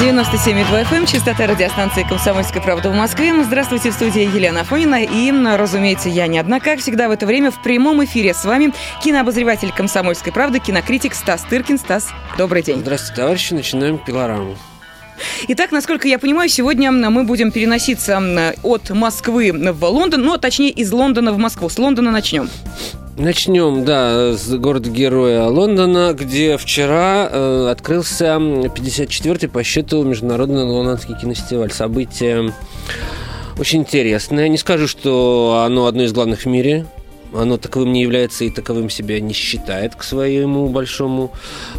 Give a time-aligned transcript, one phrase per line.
[0.00, 3.32] 97,2 FM, частота радиостанции «Комсомольская правда» в Москве.
[3.42, 5.02] Здравствуйте, в студии Елена Афонина.
[5.02, 8.72] И, разумеется, я не одна, как всегда, в это время в прямом эфире с вами
[9.02, 11.78] кинообозреватель «Комсомольской правды», кинокритик Стас Тыркин.
[11.78, 12.78] Стас, добрый день.
[12.78, 13.54] Здравствуйте, товарищи.
[13.54, 14.56] Начинаем пилораму.
[15.48, 18.20] Итак, насколько я понимаю, сегодня мы будем переноситься
[18.62, 21.68] от Москвы в Лондон, ну, а точнее, из Лондона в Москву.
[21.68, 22.48] С Лондона начнем.
[23.16, 31.72] Начнем, да, с города-героя Лондона, где вчера э, открылся 54-й по счету Международный лондонский кинофестиваль.
[31.72, 32.52] Событие
[33.58, 34.48] очень интересное.
[34.48, 36.86] Не скажу, что оно одно из главных в мире.
[37.34, 41.32] Оно таковым не является и таковым себя не считает к своему большому,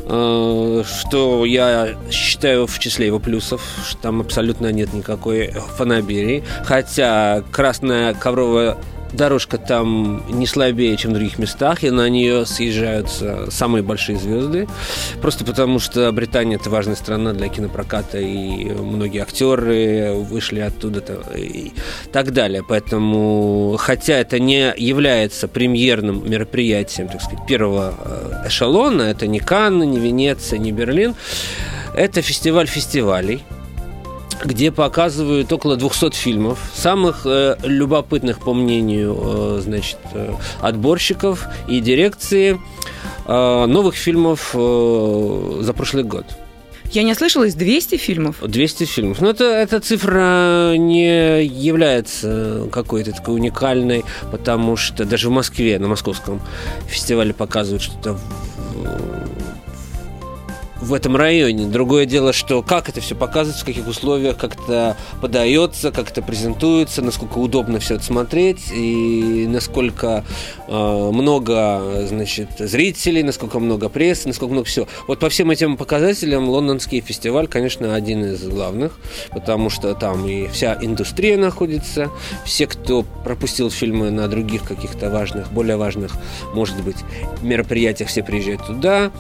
[0.06, 6.44] э, что я считаю в числе его плюсов, что там абсолютно нет никакой фанаберии.
[6.64, 8.78] Хотя красная ковровая
[9.14, 14.68] Дорожка там не слабее, чем в других местах, и на нее съезжаются самые большие звезды.
[15.22, 21.04] Просто потому, что Британия– это важная страна для кинопроката, и многие актеры вышли оттуда
[21.36, 21.72] и
[22.12, 22.64] так далее.
[22.68, 29.86] Поэтому, хотя это не является премьерным мероприятием, так сказать, первого э, эшелона, это не Канны,
[29.86, 31.16] не Венеция, не Берлин,
[31.96, 33.44] это фестиваль фестивалей–
[34.44, 41.80] где показывают около 200 фильмов, самых э, любопытных, по мнению э, значит, э, отборщиков и
[41.80, 42.60] дирекции,
[43.26, 46.26] э, новых фильмов э, за прошлый год.
[46.92, 48.38] Я не ослышалась, 200 фильмов?
[48.42, 49.22] 200 фильмов.
[49.22, 55.88] Но это, эта цифра не является какой-то такой уникальной, потому что даже в Москве, на
[55.88, 56.42] московском
[56.88, 58.18] фестивале показывают что-то
[60.82, 61.68] в этом районе.
[61.68, 66.22] Другое дело, что как это все показывается, в каких условиях, как это подается, как это
[66.22, 70.24] презентуется, насколько удобно все это смотреть и насколько
[70.68, 74.88] э, много, значит, зрителей, насколько много прессы, насколько много всего.
[75.08, 78.98] Вот по всем этим показателям лондонский фестиваль, конечно, один из главных,
[79.32, 82.10] потому что там и вся индустрия находится,
[82.46, 86.14] все, кто пропустил фильмы на других каких-то важных, более важных,
[86.54, 86.98] может быть,
[87.42, 89.12] мероприятиях, все приезжают туда.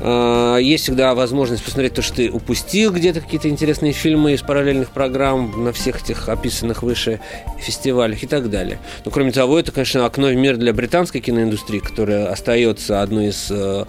[0.00, 4.90] Э, есть всегда возможность посмотреть то, что ты упустил где-то какие-то интересные фильмы из параллельных
[4.90, 7.20] программ на всех этих описанных выше
[7.58, 8.78] фестивалях и так далее.
[9.04, 13.48] Но кроме того, это, конечно, окно в мир для британской киноиндустрии, которая остается одной из
[13.50, 13.84] э,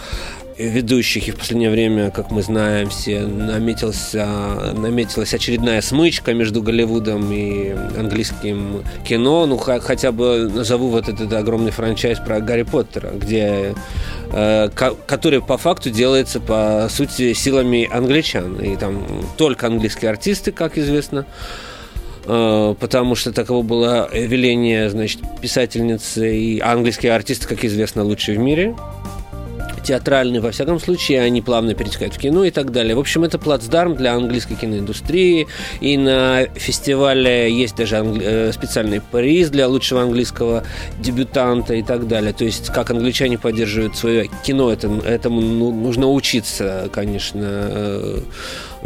[0.59, 4.27] ведущих, и в последнее время, как мы знаем, все наметился,
[4.75, 9.45] наметилась очередная смычка между Голливудом и английским кино.
[9.45, 13.73] Ну, хотя бы назову вот этот огромный франчайз про Гарри Поттера, где,
[14.33, 14.69] э,
[15.07, 18.59] который по факту делается, по сути, силами англичан.
[18.59, 19.05] И там
[19.37, 21.25] только английские артисты, как известно,
[22.25, 28.41] э, потому что таково было веление, значит, писательницы и английские артисты, как известно, лучшие в
[28.41, 28.75] мире
[29.83, 32.95] театральные, во всяком случае, они плавно перетекают в кино и так далее.
[32.95, 35.47] В общем, это плацдарм для английской киноиндустрии,
[35.81, 38.23] и на фестивале есть даже англи...
[38.25, 40.63] Э, специальный приз для лучшего английского
[40.99, 42.33] дебютанта и так далее.
[42.33, 48.19] То есть, как англичане поддерживают свое кино, этому, этому ну, нужно учиться, конечно, э,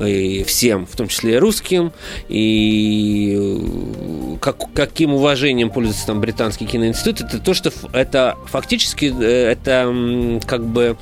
[0.01, 1.91] и всем, в том числе и русским,
[2.27, 9.51] и э, как, каким уважением пользуется там британский киноинститут, это то, что это фактически э,
[9.51, 10.97] это как бы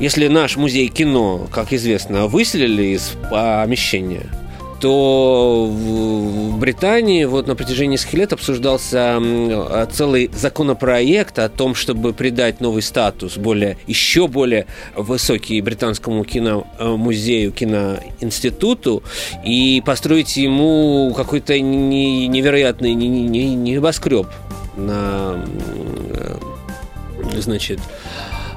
[0.00, 4.26] если наш музей кино, как известно, выселили из помещения,
[4.80, 9.20] то в Британии вот на протяжении нескольких лет обсуждался
[9.92, 19.02] целый законопроект о том, чтобы придать новый статус, более, еще более высокий британскому киномузею, киноинституту
[19.44, 24.28] и построить ему какой-то невероятный небоскреб
[24.76, 25.44] на
[27.36, 28.49] значит, Эм,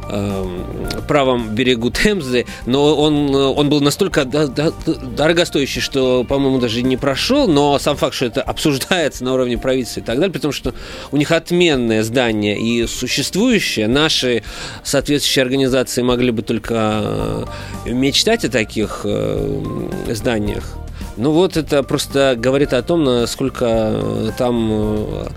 [1.07, 7.77] правом берегу Темзы, но он, он был настолько дорогостоящий, что, по-моему, даже не прошел, но
[7.79, 10.73] сам факт, что это обсуждается на уровне правительства и так далее, потому что
[11.11, 14.43] у них отменное здание и существующее, наши
[14.83, 17.45] соответствующие организации могли бы только
[17.85, 20.77] э, мечтать о таких э, зданиях.
[21.15, 25.27] Ну вот это просто говорит о том, насколько там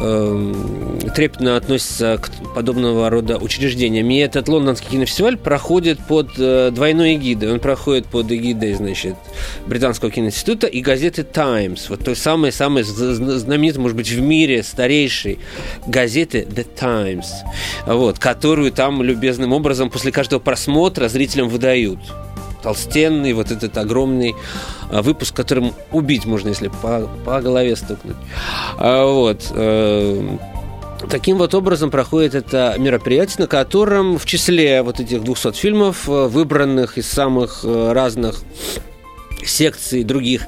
[0.00, 0.54] э,
[1.14, 4.08] трепетно относятся к подобного рода учреждениям.
[4.10, 7.52] И этот лондонский кинофестиваль проходит под э, двойной эгидой.
[7.52, 9.14] Он проходит под эгидой, значит,
[9.66, 11.88] Британского киноинститута и газеты Times.
[11.88, 15.38] Вот той самой-самой знаменитой, может быть, в мире старейшей
[15.86, 17.28] газеты The Times,
[17.86, 21.98] вот, которую там любезным образом после каждого просмотра зрителям выдают
[22.62, 24.34] толстенный, вот этот огромный
[24.90, 28.16] а, выпуск, которым убить можно, если по, по голове стукнуть.
[28.78, 29.50] А, вот.
[29.54, 30.38] Э,
[31.08, 36.26] Таким вот образом проходит это мероприятие, на котором в числе вот этих 200 фильмов, э,
[36.26, 38.42] выбранных из самых э, разных
[39.42, 40.42] секций других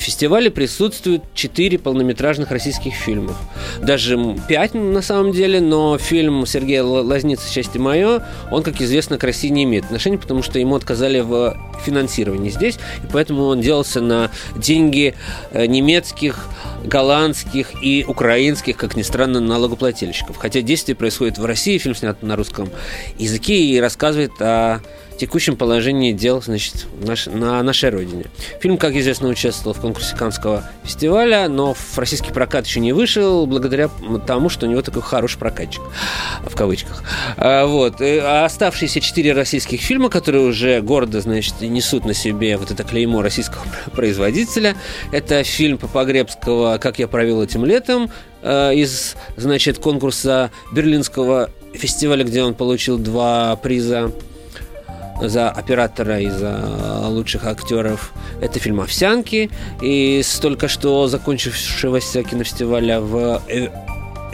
[0.00, 3.36] фестивале присутствует четыре полнометражных российских фильмов.
[3.80, 9.24] Даже пять на самом деле, но фильм Сергея Лазницы «Счастье мое», он, как известно, к
[9.24, 14.00] России не имеет отношения, потому что ему отказали в финансировании здесь, и поэтому он делался
[14.00, 15.14] на деньги
[15.52, 16.46] э, немецких,
[16.84, 20.36] голландских и украинских, как ни странно, налогоплательщиков.
[20.36, 22.70] Хотя действие происходит в России, фильм снят на русском
[23.18, 24.80] языке и рассказывает о
[25.16, 28.26] текущем положении дел значит, наш, на нашей родине.
[28.60, 33.46] Фильм, как известно, участвовал в конкурсе Канского фестиваля, но в российский прокат еще не вышел,
[33.46, 33.90] благодаря
[34.26, 35.82] тому, что у него такой хороший прокатчик,
[36.44, 37.02] в кавычках.
[37.36, 37.96] А, вот.
[38.00, 43.22] А оставшиеся четыре российских фильма, которые уже гордо, значит, несут на себе вот это клеймо
[43.22, 43.64] российского
[43.94, 44.76] производителя,
[45.12, 48.10] это фильм Погребского «Как я провел этим летом»,
[48.42, 54.12] э, из, значит, конкурса Берлинского фестиваля, где он получил два приза
[55.20, 58.12] за оператора и за лучших актеров.
[58.40, 63.68] Это фильм «Овсянки» из только что закончившегося кинофестиваля в э,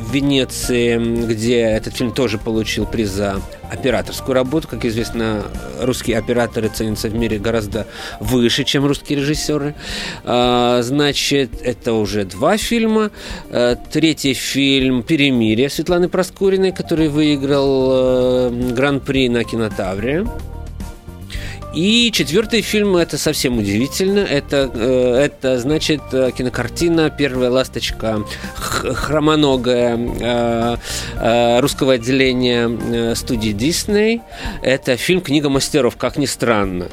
[0.03, 3.41] в Венеции, где этот фильм тоже получил приз за
[3.71, 4.69] операторскую работу.
[4.69, 5.45] Как известно,
[5.81, 7.87] русские операторы ценятся в мире гораздо
[8.21, 9.75] выше, чем русские режиссеры.
[10.25, 13.11] А, значит, это уже два фильма.
[13.51, 20.27] А, третий фильм «Перемирие» Светланы Проскуриной, который выиграл э, гран-при на кинотавре.
[21.75, 24.19] И четвертый фильм это совсем удивительно.
[24.19, 28.23] Это, э, это значит э, кинокартина «Первая ласточка»
[28.55, 30.79] хромоногая
[31.17, 34.21] э, русского отделения студии Дисней.
[34.63, 36.89] Это фильм «Книга мастеров», как ни странно.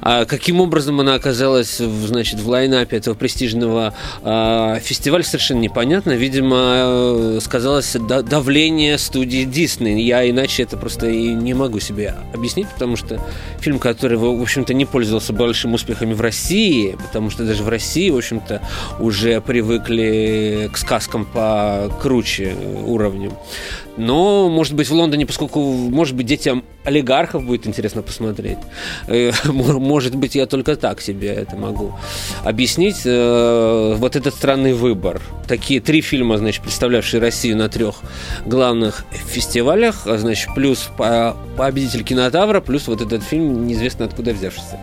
[0.00, 6.12] А каким образом она оказалась, значит, в лайнапе этого престижного э, фестиваля, совершенно непонятно.
[6.12, 10.02] Видимо, э, сказалось давление студии Дисней.
[10.02, 13.20] Я иначе это просто и не могу себе объяснить, потому что
[13.60, 18.10] фильм, который, в общем-то, не пользовался большим успехами в России, потому что даже в России,
[18.10, 18.62] в общем-то,
[18.98, 22.54] уже привыкли к сказкам по круче
[22.86, 23.32] уровню.
[23.98, 28.58] Но, может быть, в Лондоне, поскольку, может быть, детям олигархов будет интересно посмотреть.
[29.08, 31.92] Э, может быть, я только так себе это могу
[32.44, 33.02] объяснить.
[33.04, 35.20] Э, вот этот странный выбор.
[35.48, 37.96] Такие три фильма, значит, представлявшие Россию на трех
[38.46, 40.88] главных фестивалях, значит, плюс
[41.56, 44.78] победитель кинотавра, плюс вот этот фильм, неизвестно откуда взявшийся.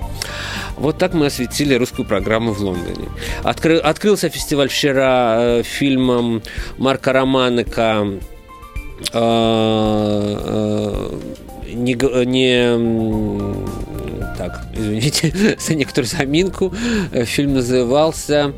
[0.75, 3.07] Вот так мы осветили русскую программу в Лондоне.
[3.43, 6.43] Откры, открылся фестиваль вчера э, фильмом
[6.77, 8.19] Марка Романека
[11.75, 11.93] не,
[12.25, 12.53] не
[14.37, 16.73] так, извините за некоторую заминку.
[17.25, 18.53] Фильм назывался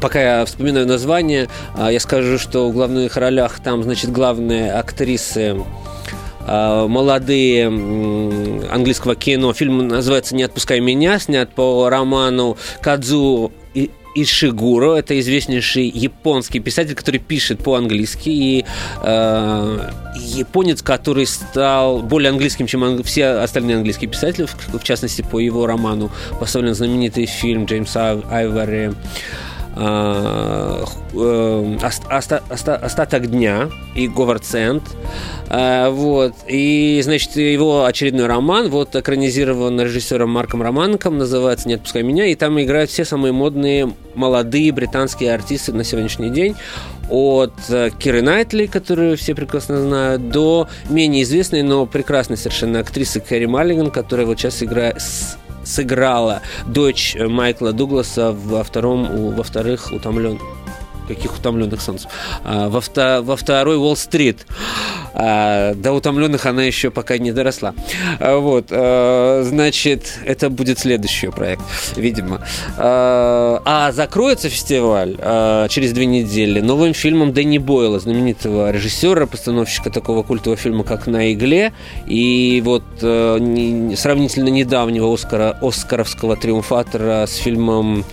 [0.00, 1.48] пока я вспоминаю название,
[1.78, 5.62] я скажу, что в главных ролях там, значит, главные актрисы
[6.44, 9.52] молодые английского кино.
[9.52, 13.52] Фильм называется «Не отпускай меня», снят по роману Кадзу
[14.14, 14.94] Ишигуро.
[14.96, 18.28] Это известнейший японский писатель, который пишет по-английски.
[18.28, 18.64] И
[19.02, 25.38] э, японец, который стал более английским, чем все остальные английские писатели, в, в частности, по
[25.38, 28.92] его роману поставлен знаменитый фильм Джеймса Айвори
[32.82, 34.82] остаток дня и Говард Сент.
[35.48, 36.34] Э, вот.
[36.46, 42.34] И, значит, его очередной роман, вот, экранизирован режиссером Марком Романком, называется «Не отпускай меня», и
[42.34, 46.54] там играют все самые модные молодые британские артисты на сегодняшний день
[47.08, 47.54] от
[47.98, 53.90] Киры Найтли, которую все прекрасно знают, до менее известной, но прекрасной совершенно актрисы Кэрри Маллиган,
[53.90, 55.02] которая вот сейчас играет,
[55.64, 60.38] сыграла дочь Майкла Дугласа во втором, во-вторых, утомлен
[61.14, 62.10] каких утомленных солнцем.
[62.44, 64.46] А, во, вто, во второй Уолл-стрит.
[65.14, 67.74] А, до утомленных она еще пока не доросла.
[68.18, 68.68] А, вот,
[69.46, 71.62] значит, это будет следующий проект,
[71.96, 72.40] видимо.
[72.76, 75.16] А, закроется фестиваль
[75.68, 81.32] через две недели новым фильмом Дэнни Бойла, знаменитого режиссера, постановщика такого культового фильма, как «На
[81.32, 81.72] игле».
[82.06, 88.04] И вот не, сравнительно недавнего Оскара, Оскаровского триумфатора с фильмом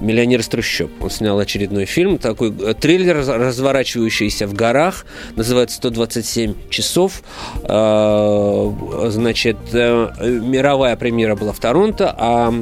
[0.00, 0.90] «Миллионер из трущоб».
[1.00, 5.04] Он снял очередной фильм, такой э, триллер, разворачивающийся в горах,
[5.36, 7.22] называется «127 часов».
[7.64, 12.52] А, значит, э, мировая премьера была в Торонто, а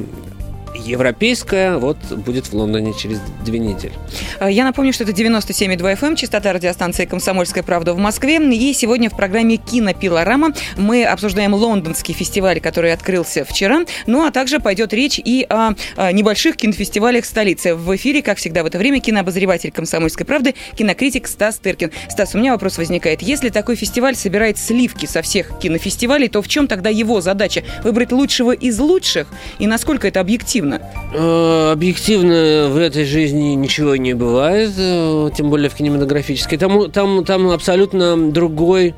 [0.75, 3.93] европейская вот будет в Лондоне через две недели.
[4.39, 8.37] А, я напомню, что это 97,2 FM, эм, частота радиостанции «Комсомольская правда» в Москве.
[8.39, 13.85] И сегодня в программе «Кинопилорама» мы обсуждаем лондонский фестиваль, который открылся вчера.
[14.07, 15.73] Ну, а также пойдет речь и о
[16.11, 17.75] небольших кинофестивалях столицы.
[17.75, 21.91] В эфире, как всегда в это время, кинообозреватель «Комсомольской правды», кинокритик Стас Тыркин.
[22.09, 23.21] Стас, у меня вопрос возникает.
[23.21, 27.63] Если такой фестиваль собирает сливки со всех кинофестивалей, то в чем тогда его задача?
[27.83, 29.27] Выбрать лучшего из лучших?
[29.59, 30.58] И насколько это объективно?
[30.61, 36.57] Э, объективно в этой жизни ничего не бывает, э, тем более в кинематографической.
[36.57, 38.93] Там, там, там абсолютно другой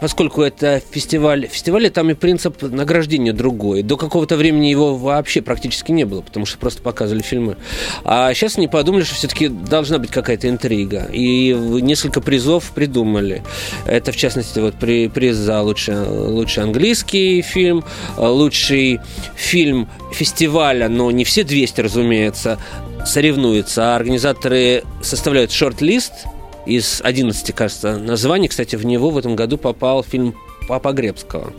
[0.00, 3.82] поскольку это фестиваль, фестиваль, там и принцип награждения другой.
[3.82, 7.56] До какого-то времени его вообще практически не было, потому что просто показывали фильмы.
[8.04, 11.08] А сейчас они подумали, что все-таки должна быть какая-то интрига.
[11.12, 13.42] И несколько призов придумали.
[13.86, 17.84] Это, в частности, вот приз за лучший, лучший английский фильм,
[18.16, 19.00] лучший
[19.36, 22.58] фильм фестиваля, но не все 200, разумеется,
[23.04, 26.12] соревнуются, а организаторы составляют шорт-лист–
[26.68, 28.48] из 11, кажется, названий.
[28.48, 30.34] Кстати, в него в этом году попал фильм
[30.68, 31.52] Папа Гребского.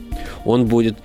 [0.45, 0.97] Он будет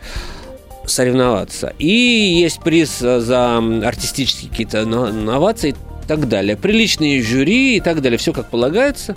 [0.87, 1.73] соревноваться.
[1.79, 5.75] И есть приз за артистические какие-то новации и
[6.07, 6.57] так далее.
[6.57, 8.19] Приличные жюри и так далее.
[8.19, 9.17] Все как полагается.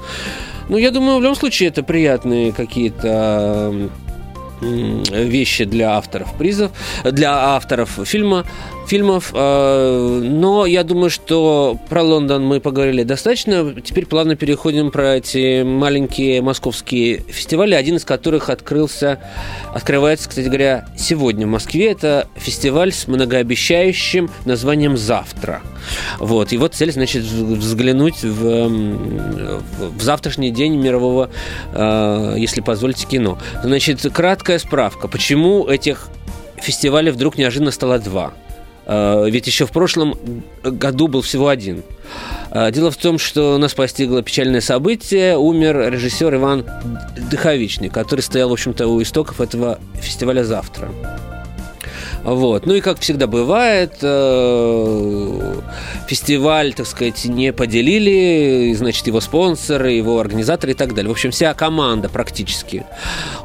[0.69, 3.89] Ну, я думаю, в любом случае это приятные какие-то
[4.61, 6.71] вещи для авторов призов,
[7.03, 8.43] для авторов фильма,
[8.87, 9.31] фильмов.
[9.33, 13.73] Э, но я думаю, что про Лондон мы поговорили достаточно.
[13.81, 19.19] Теперь плавно переходим про эти маленькие московские фестивали, один из которых открылся,
[19.73, 21.91] открывается, кстати говоря, сегодня в Москве.
[21.91, 25.61] Это фестиваль с многообещающим названием «Завтра».
[26.19, 26.53] Вот.
[26.53, 31.29] И вот цель, значит, взглянуть в, в завтрашний день мирового,
[31.73, 33.37] э, если позволите, кино.
[33.63, 35.07] Значит, краткая справка.
[35.07, 36.07] Почему этих
[36.57, 38.33] фестивалей вдруг неожиданно стало два?
[38.87, 40.15] Э, ведь еще в прошлом
[40.63, 41.83] году был всего один.
[42.51, 45.37] Э, дело в том, что нас постигло печальное событие.
[45.37, 46.65] Умер режиссер Иван
[47.29, 50.89] Дыховичный, который стоял, в общем-то, у истоков этого фестиваля «Завтра».
[52.27, 52.65] Вот.
[52.65, 55.61] Ну и как всегда бывает, э,
[56.09, 61.07] фестиваль, так сказать, не поделили, значит, его спонсоры, его организаторы и так далее.
[61.07, 62.83] В общем, вся команда практически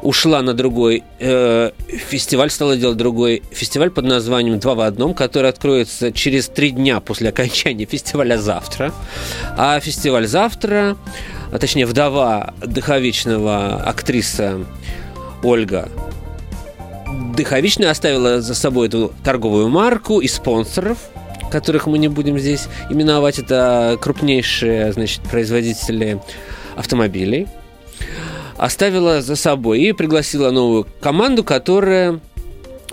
[0.01, 5.49] ушла на другой э, фестиваль, стала делать другой фестиваль под названием «Два в одном», который
[5.49, 8.91] откроется через три дня после окончания фестиваля завтра.
[9.57, 10.97] А фестиваль завтра,
[11.53, 14.65] а точнее, вдова дыховичного актриса
[15.41, 15.87] Ольга
[17.35, 20.97] Дыховичная оставила за собой эту торговую марку и спонсоров,
[21.51, 23.39] которых мы не будем здесь именовать.
[23.39, 26.21] Это крупнейшие, значит, производители
[26.75, 27.47] автомобилей.
[28.57, 32.19] Оставила за собой и пригласила новую команду, которая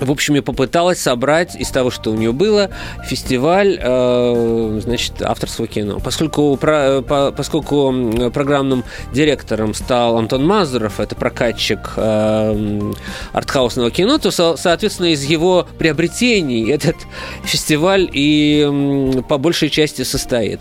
[0.00, 2.71] в общем, и попыталась собрать из того, что у нее было,
[3.04, 6.00] фестиваль, э, значит, авторского кино.
[6.02, 12.92] Поскольку, про, по, поскольку программным директором стал Антон Мазуров, это прокатчик э,
[13.33, 16.97] артхаусного кино, то, со, соответственно, из его приобретений этот
[17.45, 20.61] фестиваль и э, по большей части состоит.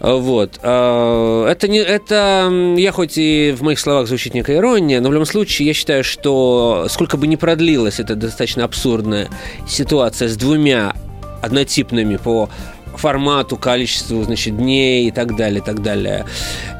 [0.00, 0.58] Вот.
[0.62, 5.12] Э, это, не, это, я хоть и в моих словах звучит некая ирония, но в
[5.12, 9.28] любом случае я считаю, что сколько бы ни продлилась эта достаточно абсурдная
[9.68, 10.94] ситуация с двумя
[11.42, 12.48] однотипными по
[12.96, 16.24] формату, количеству, значит, дней и так далее, и так далее.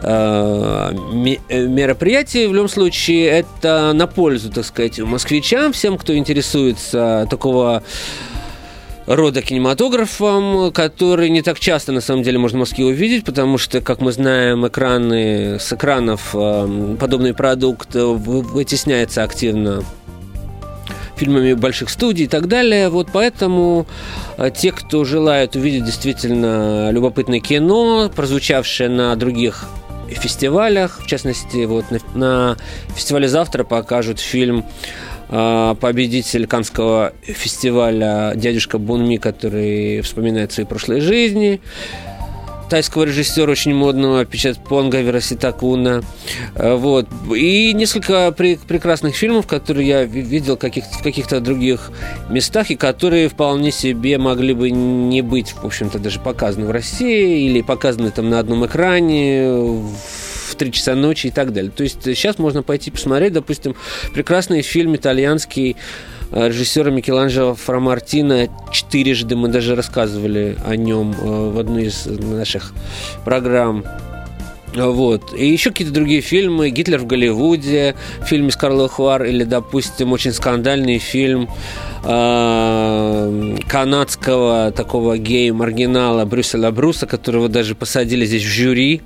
[0.02, 0.92] Э,
[1.48, 7.82] э, мероприятий в любом случае это на пользу, так сказать, москвичам, всем, кто интересуется такого
[9.10, 13.80] рода кинематографом, который не так часто, на самом деле, можно в Москве увидеть, потому что,
[13.80, 19.82] как мы знаем, экраны с экранов э, подобный продукт вытесняется активно
[21.16, 22.88] фильмами больших студий и так далее.
[22.88, 23.86] Вот поэтому
[24.38, 29.66] э, те, кто желает увидеть действительно любопытное кино, прозвучавшее на других
[30.08, 32.56] фестивалях, в частности, вот на, на
[32.94, 34.64] фестивале завтра покажут фильм э,
[35.30, 41.60] победитель Канского фестиваля дядюшка Бунми, который вспоминает свои прошлые жизни
[42.70, 46.02] тайского режиссера очень модного Печат Понга Вераситакуна.
[46.54, 47.08] Э, вот.
[47.36, 51.90] И несколько прекрасных фильмов, которые я видел каких в каких-то других
[52.30, 57.46] местах, и которые вполне себе могли бы не быть, в общем-то, даже показаны в России
[57.46, 60.29] или показаны там на одном экране в
[60.60, 61.72] 3 часа ночи и так далее.
[61.74, 63.74] То есть сейчас можно пойти посмотреть, допустим,
[64.12, 65.76] прекрасный фильм итальянский
[66.32, 72.72] Э, режиссера Микеланджело Фрамартина четырежды мы даже рассказывали о нем э, в одной из наших
[73.24, 73.84] программ.
[74.74, 75.34] Вот.
[75.34, 76.70] И еще какие-то другие фильмы.
[76.70, 81.48] «Гитлер в Голливуде», фильм из Карла Хуар или, допустим, очень скандальный фильм
[82.04, 89.02] э, канадского такого гея-маргинала Брюсселя Бруса, которого даже посадили здесь в жюри.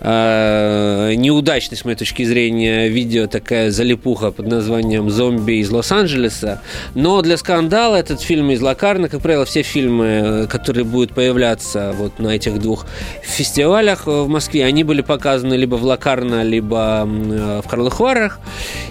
[0.00, 6.60] Э, неудачный, с моей точки зрения, видео такая залипуха под названием «Зомби из Лос-Анджелеса».
[6.94, 12.18] Но для скандала этот фильм из Лакарна, как правило, все фильмы, которые будут появляться вот
[12.18, 12.86] на этих двух
[13.22, 18.38] фестивалях в Москве, они были показаны либо в Лакарно, либо в Карлых Варах.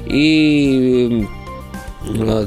[0.05, 1.25] И
[2.07, 2.45] э,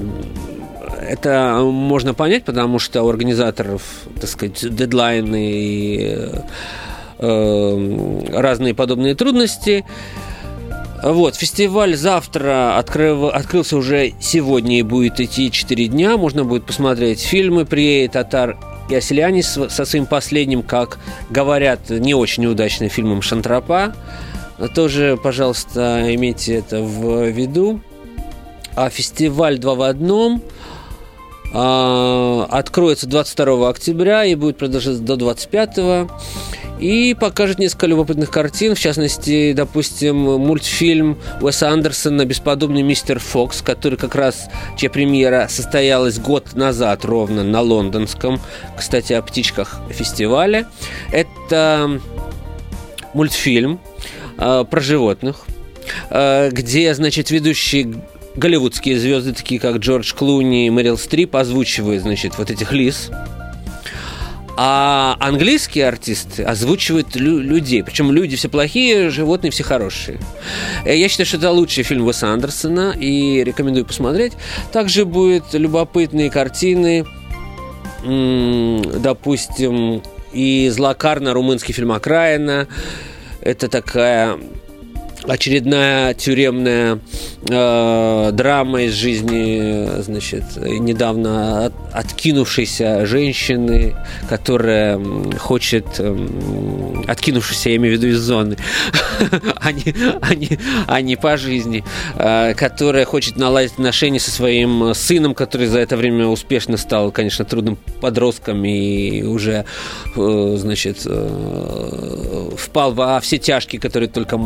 [1.08, 3.82] это можно понять, потому что у организаторов,
[4.20, 6.28] так сказать, дедлайны и
[7.18, 9.84] э, разные подобные трудности.
[11.02, 16.16] Вот, фестиваль завтра открыв, открылся уже сегодня и будет идти 4 дня.
[16.16, 17.64] Можно будет посмотреть фильмы.
[17.64, 18.56] Приедет Татар
[18.88, 20.98] и Оселянис со своим последним, как
[21.30, 23.94] говорят, не очень неудачным фильмом «Шантропа».
[24.74, 27.80] Тоже, пожалуйста, имейте это в виду.
[28.74, 30.42] А фестиваль «Два в одном»
[31.52, 36.08] а, откроется 22 октября и будет продолжаться до 25
[36.78, 43.98] и покажет несколько любопытных картин, в частности, допустим, мультфильм Уэса Андерсона «Бесподобный мистер Фокс», который
[43.98, 48.40] как раз, чья премьера состоялась год назад ровно на лондонском,
[48.76, 50.66] кстати, о птичках фестивале.
[51.12, 52.00] Это
[53.14, 53.80] мультфильм
[54.38, 55.44] э, про животных,
[56.10, 57.96] э, где, значит, ведущий
[58.36, 63.10] голливудские звезды, такие как Джордж Клуни и Мэрил Стрип, озвучивают, значит, вот этих лис.
[64.58, 67.84] А английские артисты озвучивают лю- людей.
[67.84, 70.18] Причем люди все плохие, животные все хорошие.
[70.84, 74.32] Э, я считаю, что это лучший фильм Уэса Андерсона и рекомендую посмотреть.
[74.72, 77.04] Также будут любопытные картины,
[78.02, 82.66] допустим, из Лакарна румынский фильм «Окраина».
[83.40, 84.38] Это такая
[85.28, 87.00] очередная тюремная
[87.48, 93.94] э, драма из жизни, значит, недавно от, откинувшейся женщины,
[94.28, 95.00] которая
[95.38, 98.56] хочет, э, откинувшейся, я имею в виду из зоны,
[99.60, 100.32] а, а,
[100.86, 101.84] а не по жизни,
[102.16, 107.44] э, которая хочет наладить отношения со своим сыном, который за это время успешно стал, конечно,
[107.44, 109.64] трудным подростком и уже,
[110.16, 114.36] э, значит, э, впал во все тяжкие, которые только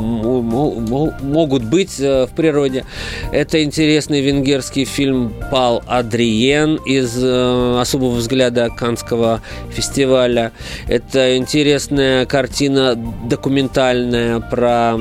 [0.71, 2.85] могут быть э, в природе.
[3.33, 10.53] Это интересный венгерский фильм «Пал Адриен» из э, «Особого взгляда» Канского фестиваля.
[10.89, 12.95] Это интересная картина
[13.29, 14.97] документальная про,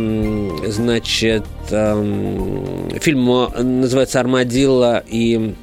[0.68, 3.26] значит, эм, фильм
[3.82, 5.56] называется «Армадилла» и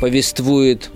[0.00, 0.90] повествует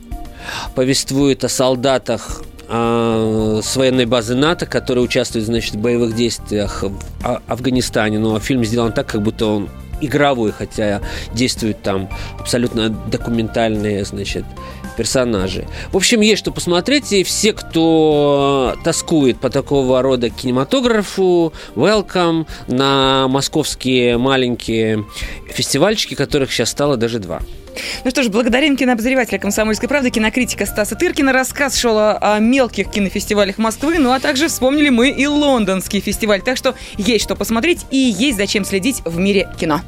[0.75, 7.41] повествует о солдатах с военной базы НАТО, которые участвуют, значит, в боевых действиях в а,
[7.47, 8.19] Афганистане.
[8.19, 9.69] Но фильм сделан так, как будто он
[10.01, 11.01] игровой, хотя
[11.33, 14.45] действуют там абсолютно документальные, значит,
[14.97, 15.67] персонажи.
[15.93, 23.29] В общем, есть что посмотреть, и все, кто тоскует по такого рода кинематографу, welcome на
[23.29, 25.05] московские маленькие
[25.49, 27.43] фестивальчики, которых сейчас стало даже два.
[28.05, 31.33] Ну что ж, благодарим кинообозревателя «Комсомольской правды», кинокритика Стаса Тыркина.
[31.33, 36.43] Рассказ шел о мелких кинофестивалях Москвы, ну а также вспомнили мы и лондонский фестиваль.
[36.43, 39.81] Так что есть что посмотреть и есть зачем следить в мире кино.